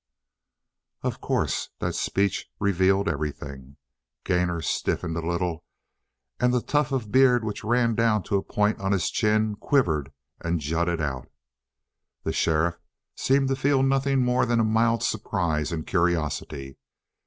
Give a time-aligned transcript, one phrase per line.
[1.03, 3.77] Of course, that speech revealed everything.
[4.23, 5.63] Gainor stiffened a little
[6.39, 10.11] and the tuft of beard which ran down to a point on his chin quivered
[10.39, 11.27] and jutted out.
[12.23, 12.79] The sheriff
[13.15, 16.79] seemed to feel nothing more than a mild surprise and curiosity.